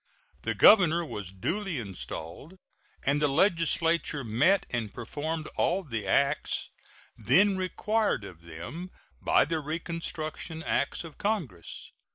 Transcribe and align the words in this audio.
The 0.41 0.55
governor 0.55 1.05
was 1.05 1.31
duly 1.31 1.77
installed, 1.77 2.55
and 3.05 3.21
the 3.21 3.27
legislature 3.27 4.23
met 4.23 4.65
and 4.71 4.91
performed 4.91 5.47
all 5.57 5.83
the 5.83 6.07
acts 6.07 6.71
then 7.15 7.55
required 7.55 8.23
of 8.23 8.41
them 8.41 8.89
by 9.21 9.45
the 9.45 9.59
reconstruction 9.59 10.63
acts 10.63 11.03
of 11.03 11.19
Congress. 11.19 11.91